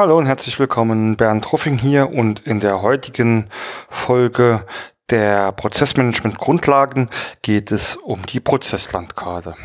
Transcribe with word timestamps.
Hallo 0.00 0.16
und 0.16 0.24
herzlich 0.24 0.58
willkommen, 0.58 1.18
Bernd 1.18 1.52
Ruffing 1.52 1.76
hier 1.76 2.08
und 2.08 2.40
in 2.40 2.58
der 2.58 2.80
heutigen 2.80 3.50
Folge 3.90 4.64
der 5.10 5.52
Prozessmanagement 5.52 6.38
Grundlagen 6.38 7.10
geht 7.42 7.70
es 7.70 7.96
um 7.96 8.24
die 8.24 8.40
Prozesslandkarte. 8.40 9.56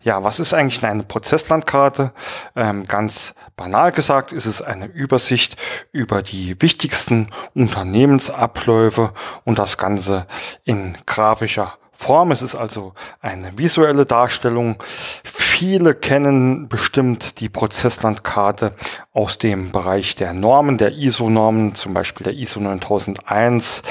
Ja, 0.00 0.22
was 0.22 0.38
ist 0.38 0.54
eigentlich 0.54 0.84
eine 0.84 1.02
Prozesslandkarte? 1.02 2.12
Ähm, 2.54 2.86
ganz 2.86 3.34
banal 3.56 3.90
gesagt 3.90 4.30
ist 4.30 4.46
es 4.46 4.62
eine 4.62 4.86
Übersicht 4.86 5.56
über 5.90 6.22
die 6.22 6.54
wichtigsten 6.62 7.26
Unternehmensabläufe 7.56 9.12
und 9.42 9.58
das 9.58 9.76
Ganze 9.76 10.28
in 10.62 10.96
grafischer 11.04 11.78
Form. 11.90 12.30
Es 12.30 12.42
ist 12.42 12.54
also 12.54 12.94
eine 13.20 13.58
visuelle 13.58 14.06
Darstellung. 14.06 14.76
Viele 15.56 15.94
kennen 15.94 16.68
bestimmt 16.68 17.38
die 17.38 17.48
Prozesslandkarte 17.48 18.72
aus 19.12 19.38
dem 19.38 19.70
Bereich 19.70 20.16
der 20.16 20.34
Normen, 20.34 20.78
der 20.78 20.90
ISO-Normen, 20.90 21.76
zum 21.76 21.94
Beispiel 21.94 22.24
der 22.24 22.34
ISO 22.34 22.58
9001. 22.58 23.82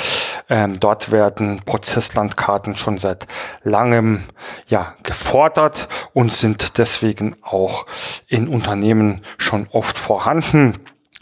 Ähm, 0.49 0.77
dort 0.77 1.11
werden 1.11 1.61
Prozesslandkarten 1.65 2.75
schon 2.75 2.97
seit 2.97 3.27
langem 3.63 4.23
ja 4.67 4.93
gefordert 5.03 5.87
und 6.11 6.33
sind 6.33 6.77
deswegen 6.79 7.33
auch 7.41 7.85
in 8.27 8.49
Unternehmen 8.49 9.21
schon 9.37 9.69
oft 9.71 9.97
vorhanden 9.97 10.73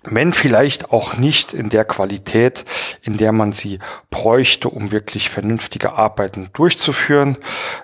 wenn 0.04 0.34
vielleicht 0.34 0.92
auch 0.92 1.18
nicht 1.18 1.54
in 1.54 1.70
der 1.70 1.86
Qualität, 1.86 2.66
in 3.04 3.18
der 3.18 3.32
man 3.32 3.52
sie 3.52 3.80
bräuchte, 4.10 4.68
um 4.68 4.92
wirklich 4.92 5.30
vernünftige 5.30 5.94
Arbeiten 5.94 6.50
durchzuführen. 6.54 7.38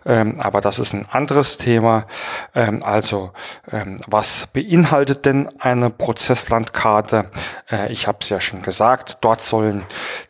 Ähm, 0.08 0.40
aber 0.40 0.62
das 0.62 0.80
ist 0.80 0.94
ein 0.94 1.06
anderes 1.12 1.58
Thema. 1.58 2.08
Ähm, 2.56 2.82
also 2.82 3.32
ähm, 3.72 4.00
was 4.08 4.48
beinhaltet 4.48 5.26
denn 5.26 5.50
eine 5.60 5.90
Prozesslandkarte? 5.90 7.30
Äh, 7.70 7.92
ich 7.92 8.08
habe 8.08 8.20
es 8.22 8.30
ja 8.30 8.40
schon 8.40 8.62
gesagt, 8.62 9.18
dort 9.22 9.42
sollen 9.42 9.84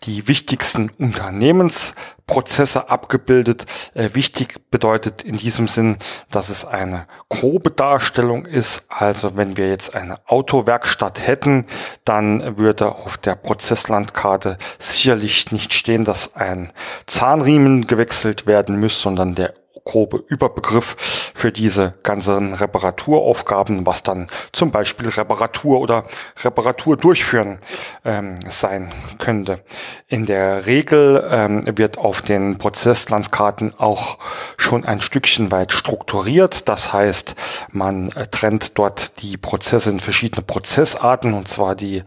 die 0.04 0.28
wichtigsten 0.28 0.90
Unternehmens 0.98 1.94
Prozesse 2.28 2.90
abgebildet. 2.90 3.66
Äh, 3.94 4.10
wichtig 4.14 4.70
bedeutet 4.70 5.24
in 5.24 5.38
diesem 5.38 5.68
Sinn, 5.68 5.98
dass 6.30 6.50
es 6.50 6.66
eine 6.66 7.08
grobe 7.30 7.72
Darstellung 7.72 8.46
ist. 8.46 8.86
Also 8.90 9.38
wenn 9.38 9.58
wir 9.58 9.70
jetzt 9.70 9.96
eine 9.96 10.16
Autowerkstatt 10.28 11.26
hätten, 11.26 11.66
dann 12.04 12.58
würde 12.58 12.94
auf 12.94 13.18
der 13.18 13.36
Prozesslandkarte 13.36 14.58
sicherlich 14.78 15.52
nicht 15.54 15.74
stehen, 15.74 16.04
dass 16.04 16.36
ein 16.36 16.72
Zahnriemen 17.06 17.88
gewechselt 17.88 18.46
werden 18.46 18.80
muss, 18.80 19.02
sondern 19.02 19.34
der 19.34 19.54
grobe 19.88 20.22
Überbegriff 20.28 21.32
für 21.34 21.52
diese 21.52 21.94
ganzen 22.04 22.54
Reparaturaufgaben, 22.54 23.86
was 23.86 24.04
dann 24.04 24.28
zum 24.52 24.72
Beispiel 24.72 25.08
Reparatur 25.08 25.80
oder 25.80 26.04
Reparatur 26.44 26.98
durchführen 26.98 27.60
ähm, 28.04 28.38
sein 28.50 28.92
könnte. 29.18 29.64
In 30.08 30.26
der 30.26 30.66
Regel 30.66 31.26
ähm, 31.32 31.64
wird 31.78 31.98
auf 32.00 32.22
den 32.22 32.58
Prozesslandkarten 32.58 33.80
auch 33.80 34.18
schon 34.58 34.84
ein 34.84 35.00
Stückchen 35.00 35.52
weit 35.52 35.72
strukturiert. 35.72 36.68
Das 36.68 36.92
heißt, 36.92 37.36
man 37.72 38.10
trennt 38.32 38.78
dort 38.78 39.22
die 39.22 39.38
Prozesse 39.38 39.92
in 39.92 40.00
verschiedene 40.00 40.42
Prozessarten, 40.42 41.34
und 41.34 41.48
zwar 41.48 41.76
die 41.76 42.04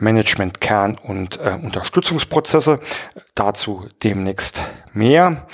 Management, 0.00 0.60
Kern 0.60 0.98
und 0.98 1.38
äh, 1.38 1.58
Unterstützungsprozesse. 1.62 2.80
Dazu 3.34 3.86
demnächst 4.02 4.64
mehr. 4.92 5.46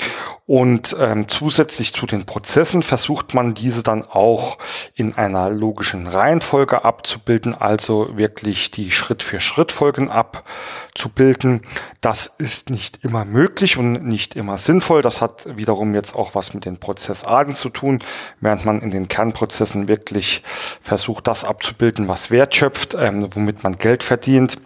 Und 0.49 0.97
ähm, 0.99 1.29
zusätzlich 1.29 1.93
zu 1.93 2.07
den 2.07 2.25
Prozessen 2.25 2.83
versucht 2.83 3.35
man 3.35 3.53
diese 3.53 3.83
dann 3.83 4.03
auch 4.03 4.57
in 4.95 5.15
einer 5.15 5.51
logischen 5.51 6.07
Reihenfolge 6.07 6.87
abzubilden, 6.87 7.55
also 7.55 8.17
wirklich 8.17 8.71
die 8.71 8.91
Schritt-für-Schritt-Folgen 8.91 10.11
abzubilden. 10.11 11.61
Das 12.01 12.29
ist 12.39 12.71
nicht 12.71 13.05
immer 13.05 13.27
möglich 13.27 13.77
und 13.77 14.07
nicht 14.07 14.37
immer 14.37 14.57
sinnvoll. 14.57 15.03
Das 15.03 15.21
hat 15.21 15.55
wiederum 15.59 15.95
jetzt 15.95 16.17
auch 16.17 16.35
was 16.35 16.55
mit 16.55 16.65
den 16.65 16.79
Prozessarten 16.79 17.55
zu 17.55 17.69
tun, 17.69 18.03
während 18.41 18.65
man 18.65 18.81
in 18.81 18.91
den 18.91 19.07
Kernprozessen 19.07 19.87
wirklich 19.87 20.43
versucht, 20.81 21.27
das 21.27 21.45
abzubilden, 21.45 22.09
was 22.09 22.31
Wert 22.31 22.55
schöpft, 22.57 22.97
ähm, 22.99 23.29
womit 23.35 23.65
man 23.65 23.77
Geld 23.77 24.03
verdient 24.03 24.57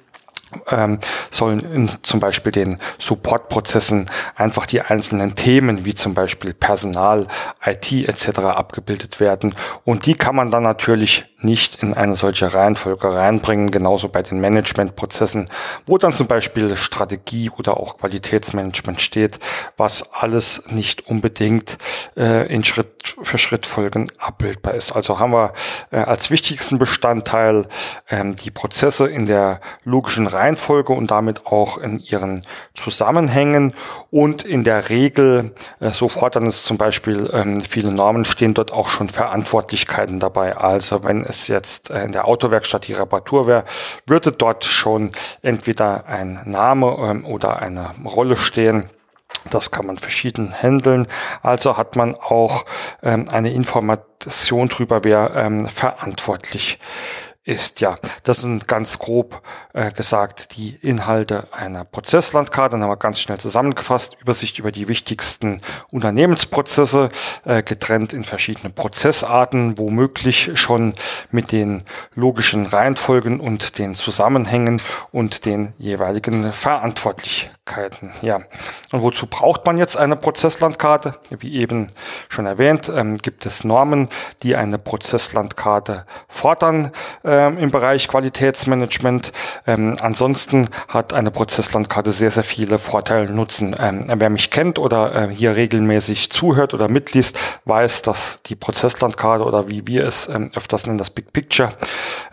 ähm, 0.70 0.98
sollen 1.30 1.60
in 1.60 1.90
zum 2.02 2.20
Beispiel 2.20 2.52
den 2.52 2.78
Supportprozessen 2.98 4.10
einfach 4.34 4.66
die 4.66 4.80
einzelnen 4.80 5.34
Themen 5.34 5.84
wie 5.84 5.94
zum 5.94 6.14
Beispiel 6.14 6.54
Personal, 6.54 7.26
IT 7.64 7.92
etc. 7.92 8.40
abgebildet 8.40 9.20
werden. 9.20 9.54
Und 9.84 10.06
die 10.06 10.14
kann 10.14 10.36
man 10.36 10.50
dann 10.50 10.62
natürlich 10.62 11.24
nicht 11.44 11.82
in 11.82 11.94
eine 11.94 12.16
solche 12.16 12.52
Reihenfolge 12.52 13.12
reinbringen, 13.14 13.70
genauso 13.70 14.08
bei 14.08 14.22
den 14.22 14.40
Managementprozessen, 14.40 15.48
wo 15.86 15.98
dann 15.98 16.12
zum 16.12 16.26
Beispiel 16.26 16.76
Strategie 16.76 17.50
oder 17.50 17.76
auch 17.76 17.98
Qualitätsmanagement 17.98 19.00
steht, 19.00 19.38
was 19.76 20.12
alles 20.12 20.64
nicht 20.68 21.06
unbedingt 21.06 21.78
äh, 22.16 22.52
in 22.52 22.64
Schritt 22.64 23.16
für 23.22 23.38
Schritt 23.38 23.66
Folgen 23.66 24.10
abbildbar 24.18 24.74
ist. 24.74 24.92
Also 24.92 25.18
haben 25.18 25.32
wir 25.32 25.52
äh, 25.90 25.96
als 25.96 26.30
wichtigsten 26.30 26.78
Bestandteil 26.78 27.66
ähm, 28.10 28.36
die 28.36 28.50
Prozesse 28.50 29.08
in 29.08 29.26
der 29.26 29.60
logischen 29.84 30.26
Reihenfolge 30.26 30.92
und 30.92 31.10
damit 31.10 31.46
auch 31.46 31.78
in 31.78 31.98
ihren 31.98 32.44
Zusammenhängen. 32.74 33.74
Und 34.10 34.44
in 34.44 34.64
der 34.64 34.88
Regel, 34.88 35.52
äh, 35.80 35.90
so 35.90 36.08
fordern 36.08 36.46
es 36.46 36.64
zum 36.64 36.78
Beispiel 36.78 37.30
ähm, 37.32 37.60
viele 37.60 37.92
Normen, 37.92 38.24
stehen 38.24 38.54
dort 38.54 38.72
auch 38.72 38.88
schon 38.88 39.08
Verantwortlichkeiten 39.08 40.20
dabei. 40.20 40.56
Also 40.56 41.04
wenn 41.04 41.24
es 41.32 41.48
jetzt 41.48 41.90
in 41.90 42.12
der 42.12 42.26
Autowerkstatt 42.26 42.86
die 42.86 42.92
Reparatur 42.92 43.46
wäre, 43.46 43.64
würde 44.06 44.32
dort 44.32 44.64
schon 44.64 45.12
entweder 45.42 46.06
ein 46.06 46.42
Name 46.44 46.96
ähm, 47.00 47.24
oder 47.24 47.60
eine 47.60 47.94
Rolle 48.04 48.36
stehen. 48.36 48.88
Das 49.50 49.70
kann 49.70 49.86
man 49.86 49.98
verschieden 49.98 50.52
handeln. 50.52 51.06
Also 51.42 51.76
hat 51.76 51.96
man 51.96 52.14
auch 52.14 52.64
ähm, 53.02 53.28
eine 53.30 53.52
Information 53.52 54.68
darüber, 54.68 55.04
wer 55.04 55.34
ähm, 55.34 55.66
verantwortlich 55.68 56.78
ist. 57.44 57.80
Ja, 57.80 57.98
das 58.22 58.40
sind 58.42 58.68
ganz 58.68 58.98
grob 58.98 59.42
äh, 59.72 59.90
gesagt 59.90 60.56
die 60.56 60.76
Inhalte 60.80 61.48
einer 61.52 61.84
Prozesslandkarte. 61.84 62.76
Dann 62.76 62.82
haben 62.82 62.90
wir 62.90 62.96
ganz 62.96 63.20
schnell 63.20 63.38
zusammengefasst, 63.38 64.16
Übersicht 64.20 64.58
über 64.58 64.70
die 64.70 64.88
wichtigsten 64.88 65.60
Unternehmensprozesse, 65.90 67.10
äh, 67.44 67.62
getrennt 67.62 68.12
in 68.12 68.24
verschiedene 68.24 68.70
Prozessarten, 68.70 69.78
womöglich 69.78 70.52
schon 70.54 70.94
mit 71.30 71.52
den 71.52 71.82
logischen 72.14 72.66
Reihenfolgen 72.66 73.40
und 73.40 73.78
den 73.78 73.94
Zusammenhängen 73.94 74.80
und 75.10 75.44
den 75.44 75.72
jeweiligen 75.78 76.52
Verantwortlichkeiten. 76.52 77.61
Ja, 78.22 78.40
und 78.92 79.02
wozu 79.02 79.26
braucht 79.26 79.66
man 79.66 79.78
jetzt 79.78 79.96
eine 79.96 80.16
Prozesslandkarte? 80.16 81.14
Wie 81.30 81.56
eben 81.56 81.88
schon 82.28 82.46
erwähnt, 82.46 82.90
ähm, 82.94 83.18
gibt 83.18 83.46
es 83.46 83.62
Normen, 83.62 84.08
die 84.42 84.56
eine 84.56 84.78
Prozesslandkarte 84.78 86.06
fordern. 86.28 86.92
Äh, 87.24 87.42
ähm, 87.42 87.58
im 87.58 87.70
Bereich 87.70 88.08
Qualitätsmanagement. 88.08 89.32
Ähm, 89.66 89.96
ansonsten 90.00 90.68
hat 90.88 91.12
eine 91.12 91.30
Prozesslandkarte 91.30 92.12
sehr, 92.12 92.30
sehr 92.30 92.44
viele 92.44 92.78
Vorteile 92.78 93.28
und 93.28 93.34
Nutzen. 93.34 93.74
Ähm, 93.78 94.04
wer 94.06 94.30
mich 94.30 94.50
kennt 94.50 94.78
oder 94.78 95.14
äh, 95.14 95.34
hier 95.34 95.56
regelmäßig 95.56 96.30
zuhört 96.30 96.74
oder 96.74 96.88
mitliest, 96.88 97.38
weiß, 97.64 98.02
dass 98.02 98.40
die 98.46 98.54
Prozesslandkarte 98.54 99.44
oder 99.44 99.68
wie 99.68 99.86
wir 99.86 100.06
es 100.06 100.28
ähm, 100.28 100.50
öfters 100.54 100.86
nennen, 100.86 100.98
das 100.98 101.10
Big 101.10 101.32
Picture, 101.32 101.70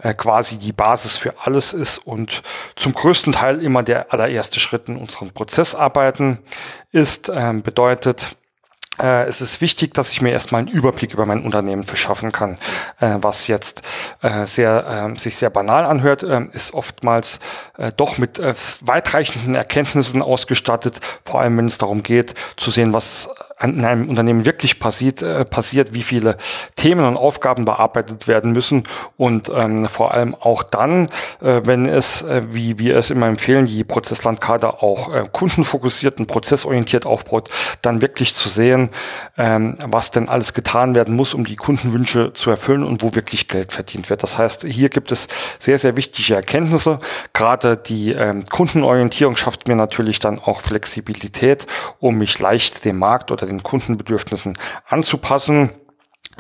äh, 0.04 0.14
quasi 0.14 0.58
die 0.58 0.74
Basis 0.74 1.18
für 1.18 1.34
alles 1.44 1.74
ist 1.74 2.00
und 2.00 2.44
zum 2.76 2.94
größten 2.94 3.34
Teil 3.34 3.64
immer 3.64 3.84
der 3.84 4.14
allererste 4.14 4.60
Schritt 4.60 4.90
in 4.90 4.98
unseren 5.22 5.34
Prozessarbeiten 5.34 6.40
ist, 6.92 7.32
ähm, 7.34 7.62
bedeutet, 7.62 8.38
äh, 9.00 9.24
es 9.24 9.42
ist 9.42 9.62
wichtig, 9.62 9.94
dass 9.94 10.12
ich 10.12 10.22
mir 10.22 10.32
erstmal 10.32 10.60
einen 10.60 10.68
Überblick 10.68 11.14
über 11.14 11.26
mein 11.26 11.44
Unternehmen 11.44 11.84
verschaffen 11.84 12.32
kann. 12.32 12.58
Äh, 13.00 13.18
was 13.22 13.48
jetzt 13.48 13.82
äh, 14.22 14.46
sehr, 14.46 15.12
äh, 15.16 15.20
sich 15.20 15.38
sehr 15.38 15.50
banal 15.50 15.86
anhört, 15.86 16.24
äh, 16.24 16.46
ist 16.52 16.74
oftmals 16.74 17.40
äh, 17.78 17.92
doch 17.96 18.18
mit 18.18 18.40
äh, 18.40 18.54
weitreichenden 18.82 19.56
Erkenntnissen 19.56 20.22
ausgestattet, 20.22 21.00
vor 21.24 21.42
allem 21.42 21.58
wenn 21.58 21.68
es 21.68 21.78
darum 21.78 22.04
geht, 22.04 22.34
zu 22.58 22.72
sehen, 22.72 22.94
was 22.94 23.30
in 23.62 23.84
einem 23.84 24.10
Unternehmen 24.10 24.46
wirklich 24.46 24.80
passiert, 24.80 25.22
äh, 25.22 25.44
passiert, 25.44 25.94
wie 25.94 26.04
viele 26.04 26.38
Themen 26.76 27.06
und 27.06 27.18
Aufgaben 27.18 27.66
bearbeitet 27.66 28.28
werden 28.28 28.52
müssen 28.52 28.84
und 29.18 29.52
ähm, 29.54 29.88
vor 29.90 30.14
allem 30.14 30.34
auch 30.34 30.64
dann, 30.64 31.08
äh, 31.42 31.62
wenn 31.66 31.86
es, 31.86 32.22
äh, 32.22 32.44
wie 32.52 32.80
wir 32.80 32.96
es 32.96 33.10
immer 33.10 33.28
empfehlen, 33.28 33.68
die 33.68 33.84
Prozesslandkarte 33.84 34.82
auch 34.82 35.14
äh, 35.14 35.26
kundenfokussiert 35.32 36.20
und 36.20 36.28
prozessorientiert 36.28 37.06
aufbaut, 37.06 37.50
dann 37.82 38.02
wirklich 38.02 38.34
zu 38.34 38.48
sehen, 38.48 38.90
ähm, 39.38 39.76
was 39.86 40.12
denn 40.12 40.30
alles 40.30 40.54
getan 40.54 40.96
werden 40.96 41.16
muss, 41.16 41.34
um 41.34 41.46
die 41.46 41.58
Kundenwünsche 41.58 42.32
zu 42.34 42.50
erfüllen 42.50 42.84
und 42.84 43.04
wo 43.04 43.14
wirklich 43.16 43.50
Geld 43.50 43.74
verdient 43.74 44.10
wird. 44.10 44.24
Das 44.24 44.38
heißt, 44.38 44.64
hier 44.64 44.90
gibt 44.90 45.12
es 45.12 45.28
sehr, 45.60 45.78
sehr 45.78 45.98
wichtige 45.98 46.36
Erkenntnisse. 46.36 47.00
Gerade 47.34 47.76
die 47.76 48.14
ähm, 48.14 48.46
Kundenorientierung 48.46 49.36
schafft 49.36 49.68
mir 49.68 49.76
natürlich 49.76 50.20
dann 50.20 50.40
auch 50.40 50.62
Flexibilität, 50.62 51.68
um 52.00 52.18
mich 52.18 52.40
leicht 52.40 52.86
dem 52.86 52.98
Markt 52.98 53.32
oder 53.32 53.49
den 53.50 53.64
Kundenbedürfnissen 53.64 54.58
anzupassen. 54.88 55.72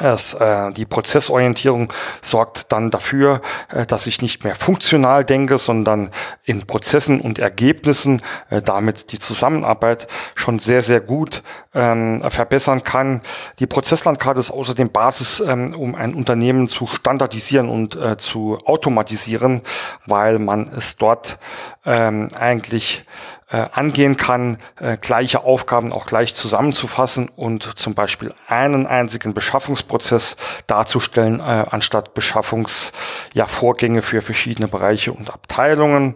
es, 0.02 0.34
äh, 0.34 0.72
die 0.72 0.86
Prozessorientierung 0.86 1.92
sorgt 2.22 2.72
dann 2.72 2.90
dafür, 2.90 3.42
äh, 3.70 3.86
dass 3.86 4.08
ich 4.08 4.22
nicht 4.22 4.44
mehr 4.44 4.56
funktional 4.56 5.26
denke, 5.26 5.58
sondern 5.58 6.10
in 6.46 6.66
Prozessen 6.66 7.20
und 7.20 7.38
Ergebnissen 7.38 8.22
äh, 8.50 8.62
damit 8.62 9.12
die 9.12 9.20
Zusammenarbeit 9.20 10.08
schon 10.36 10.60
sehr, 10.60 10.84
sehr 10.84 11.02
gut 11.02 11.44
ähm, 11.74 12.24
verbessern 12.30 12.84
kann. 12.84 13.22
Die 13.60 13.68
Prozesslandkarte 13.68 14.40
ist 14.40 14.52
außerdem 14.52 14.90
Basis, 14.90 15.42
ähm, 15.42 15.76
um 15.76 15.96
ein 15.96 16.14
Unternehmen 16.14 16.68
zu 16.68 16.88
standardisieren 16.88 17.70
und 17.70 17.96
äh, 17.96 18.18
zu 18.18 18.58
automatisieren, 18.66 19.62
weil 20.06 20.40
man 20.40 20.72
es 20.76 20.96
dort 20.96 21.40
ähm, 21.86 22.30
eigentlich 22.38 23.04
äh, 23.52 23.66
angehen 23.72 24.16
kann, 24.18 24.58
äh, 24.80 24.98
gleiche 24.98 25.44
Aufgaben 25.44 25.92
auch 25.92 26.06
gleich 26.06 26.36
zusammenzufassen 26.36 27.30
und 27.36 27.80
zum 27.80 27.96
Beispiel 27.96 28.34
einen 28.48 28.86
einzigen 28.86 29.34
Beschaffungsprozess 29.34 30.36
darzustellen, 30.68 31.40
äh, 31.40 31.66
anstatt 31.70 32.14
Beschaffungsvorgänge 32.14 33.96
ja, 33.96 34.02
für 34.02 34.22
verschiedene 34.22 34.68
Bereiche 34.68 35.14
und 35.14 35.34
Abteilungen. 35.34 36.16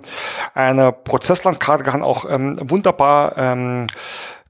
Eine 0.53 0.91
Prozesslandkarte 0.91 1.83
kann 1.83 2.03
auch 2.03 2.25
ähm, 2.29 2.57
wunderbar 2.61 3.37
ähm, 3.37 3.87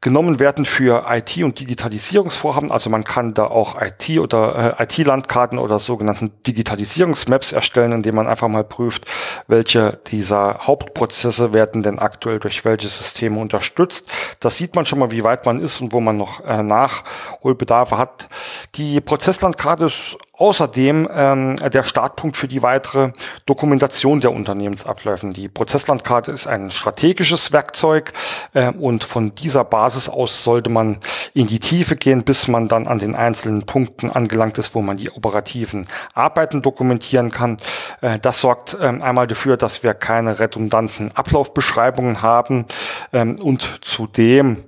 genommen 0.03 0.39
werden 0.39 0.65
für 0.65 1.05
IT- 1.09 1.43
und 1.43 1.59
Digitalisierungsvorhaben. 1.59 2.71
Also 2.71 2.89
man 2.89 3.05
kann 3.05 3.33
da 3.33 3.47
auch 3.47 3.81
IT- 3.81 4.19
oder 4.19 4.77
äh, 4.79 4.83
IT-Landkarten 4.83 5.57
oder 5.57 5.79
sogenannten 5.79 6.31
Digitalisierungsmaps 6.45 7.53
erstellen, 7.53 7.93
indem 7.93 8.15
man 8.15 8.27
einfach 8.27 8.49
mal 8.49 8.65
prüft, 8.65 9.05
welche 9.47 9.99
dieser 10.07 10.59
Hauptprozesse 10.67 11.53
werden 11.53 11.83
denn 11.83 11.99
aktuell 11.99 12.39
durch 12.39 12.65
welche 12.65 12.89
Systeme 12.89 13.39
unterstützt. 13.39 14.11
Das 14.41 14.57
sieht 14.57 14.75
man 14.75 14.85
schon 14.85 14.99
mal, 14.99 15.09
wie 15.09 15.23
weit 15.23 15.45
man 15.45 15.61
ist 15.61 15.79
und 15.79 15.93
wo 15.93 16.01
man 16.01 16.17
noch 16.17 16.43
äh, 16.43 16.61
Nachholbedarfe 16.61 17.97
hat. 17.97 18.27
Die 18.75 19.01
Prozesslandkarte 19.01 19.85
ist 19.85 20.17
außerdem 20.33 21.07
ähm, 21.13 21.57
der 21.57 21.83
Startpunkt 21.83 22.37
für 22.37 22.47
die 22.47 22.63
weitere 22.63 23.11
Dokumentation 23.45 24.19
der 24.19 24.31
Unternehmensabläufen. 24.31 25.31
Die 25.31 25.47
Prozesslandkarte 25.47 26.31
ist 26.31 26.47
ein 26.47 26.71
strategisches 26.71 27.51
Werkzeug 27.51 28.13
äh, 28.55 28.71
und 28.71 29.03
von 29.03 29.35
dieser 29.35 29.63
Basis 29.63 30.09
aus 30.09 30.43
sollte 30.43 30.71
man 30.71 30.97
in 31.35 31.45
die 31.45 31.59
Tiefe 31.59 31.95
gehen, 31.95 32.23
bis 32.23 32.47
man 32.47 32.67
dann 32.67 32.87
an 32.87 32.97
den 32.97 33.15
einzelnen 33.15 33.67
Punkten 33.67 34.09
angelangt 34.09 34.57
ist, 34.57 34.73
wo 34.73 34.81
man 34.81 34.97
die 34.97 35.11
operativen 35.11 35.87
Arbeiten 36.15 36.63
dokumentieren 36.63 37.29
kann. 37.29 37.57
Äh, 38.01 38.17
das 38.17 38.41
sorgt 38.41 38.75
ähm, 38.81 39.03
einmal 39.03 39.27
dafür, 39.27 39.55
dass 39.55 39.83
wir 39.83 39.93
keine 39.93 40.39
redundanten 40.39 41.11
Ablaufbeschreibungen 41.11 42.23
haben 42.23 42.65
ähm, 43.13 43.35
und 43.39 43.81
zudem 43.81 44.63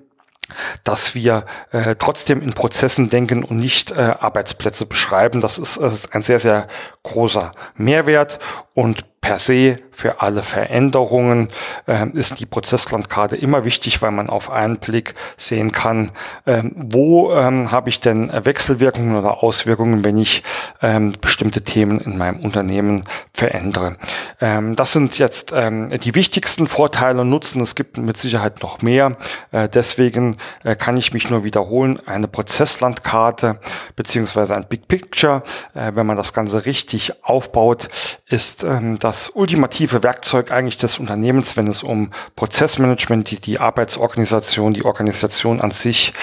dass 0.83 1.15
wir 1.15 1.45
äh, 1.71 1.95
trotzdem 1.95 2.41
in 2.41 2.51
Prozessen 2.51 3.09
denken 3.09 3.43
und 3.43 3.57
nicht 3.57 3.91
äh, 3.91 4.15
Arbeitsplätze 4.19 4.85
beschreiben. 4.85 5.41
Das 5.41 5.57
ist, 5.57 5.77
äh, 5.77 5.91
ein 6.11 6.21
sehr, 6.21 6.39
sehr 6.39 6.67
großer 7.03 7.51
Mehrwert 7.75 8.39
und 8.73 9.05
per 9.25 9.39
se 9.39 9.77
für 9.91 10.21
alle 10.21 10.43
Veränderungen 10.43 11.49
äh, 11.87 12.07
ist 12.09 12.39
die 12.39 12.45
Prozesslandkarte 12.45 13.35
immer 13.35 13.65
wichtig, 13.65 14.01
weil 14.03 14.11
man 14.11 14.29
auf 14.29 14.51
einen 14.51 14.77
Blick 14.77 15.15
sehen 15.35 15.71
kann, 15.71 16.11
ähm, 16.45 16.73
wo 16.75 17.33
ähm, 17.33 17.71
habe 17.71 17.89
ich 17.89 18.01
denn 18.01 18.29
Wechselwirkungen 18.31 19.15
oder 19.15 19.41
Auswirkungen, 19.41 20.03
wenn 20.03 20.17
ich 20.19 20.43
ähm, 20.83 21.13
bestimmte 21.21 21.63
Themen 21.63 21.99
in 22.01 22.19
meinem 22.19 22.41
Unternehmen 22.41 23.03
verändere. 23.33 23.95
Ähm, 24.41 24.75
das 24.75 24.91
sind 24.91 25.17
jetzt 25.17 25.53
ähm, 25.55 25.89
die 26.03 26.13
wichtigsten 26.13 26.67
Vorteile 26.67 27.21
und 27.21 27.29
Nutzen. 27.29 27.61
Es 27.61 27.73
gibt 27.73 27.97
mit 27.97 28.17
Sicherheit 28.17 28.61
noch 28.61 28.83
mehr. 28.83 29.17
Äh, 29.51 29.69
deswegen 29.69 30.37
äh, 30.63 30.75
kann 30.75 30.97
ich 30.97 31.13
mich 31.13 31.31
nur 31.31 31.43
wiederholen. 31.43 31.99
Eine 32.05 32.27
Prozesslandkarte 32.27 33.59
beziehungsweise 33.95 34.55
ein 34.55 34.67
Big 34.67 34.87
Picture, 34.87 35.41
äh, 35.73 35.91
wenn 35.93 36.05
man 36.05 36.17
das 36.17 36.33
Ganze 36.33 36.65
richtig 36.65 37.23
aufbaut, 37.23 37.87
ist 38.27 38.63
ähm, 38.63 38.99
das 38.99 39.29
ultimative 39.29 40.03
Werkzeug 40.03 40.51
eigentlich 40.51 40.77
des 40.77 40.99
Unternehmens, 40.99 41.57
wenn 41.57 41.67
es 41.67 41.83
um 41.83 42.11
Prozessmanagement, 42.35 43.29
die, 43.29 43.39
die 43.39 43.59
Arbeitsorganisation, 43.59 44.73
die 44.73 44.83
Organisation 44.83 45.61
an 45.61 45.71
sich 45.71 46.13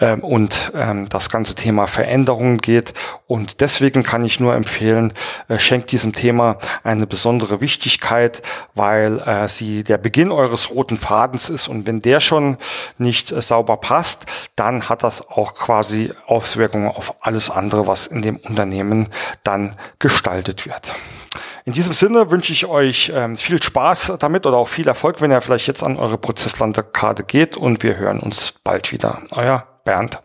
ähm, 0.00 0.20
und 0.20 0.72
ähm, 0.74 1.08
das 1.08 1.30
ganze 1.30 1.54
Thema 1.54 1.86
Veränderungen 1.86 2.58
geht. 2.58 2.94
Und 3.26 3.60
deswegen 3.60 4.02
kann 4.02 4.24
ich 4.24 4.40
nur 4.40 4.54
empfehlen, 4.54 5.12
äh, 5.48 5.58
schenkt 5.58 5.92
diesem 5.92 6.12
Thema 6.12 6.58
eine 6.82 7.06
besondere 7.06 7.60
Wichtigkeit, 7.60 8.42
weil 8.74 9.20
äh, 9.20 9.48
sie 9.48 9.84
der 9.84 9.98
Beginn 9.98 10.32
eures 10.32 10.70
roten 10.70 10.96
Fadens 10.96 11.50
ist. 11.50 11.68
Und 11.68 11.86
wenn 11.86 12.00
der 12.00 12.20
schon 12.20 12.56
nicht 12.98 13.32
äh, 13.32 13.40
sauber 13.40 13.76
passt, 13.76 14.26
dann 14.56 14.88
hat 14.88 15.02
das 15.02 15.28
auch 15.28 15.54
quasi 15.54 16.12
Auswirkungen 16.26 16.88
auf 16.88 17.13
alles 17.20 17.50
andere, 17.50 17.86
was 17.86 18.06
in 18.06 18.22
dem 18.22 18.36
Unternehmen 18.36 19.08
dann 19.42 19.76
gestaltet 19.98 20.66
wird. 20.66 20.94
In 21.66 21.72
diesem 21.72 21.94
Sinne 21.94 22.30
wünsche 22.30 22.52
ich 22.52 22.66
euch 22.66 23.10
ähm, 23.14 23.36
viel 23.36 23.62
Spaß 23.62 24.14
damit 24.18 24.44
oder 24.44 24.58
auch 24.58 24.68
viel 24.68 24.86
Erfolg, 24.86 25.22
wenn 25.22 25.30
ihr 25.30 25.40
vielleicht 25.40 25.66
jetzt 25.66 25.82
an 25.82 25.96
eure 25.96 26.18
Prozesslandkarte 26.18 27.24
geht 27.24 27.56
und 27.56 27.82
wir 27.82 27.96
hören 27.96 28.20
uns 28.20 28.52
bald 28.64 28.92
wieder. 28.92 29.22
Euer 29.30 29.66
Bernd. 29.84 30.20